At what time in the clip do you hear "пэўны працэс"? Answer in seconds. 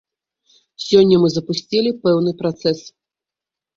2.07-2.79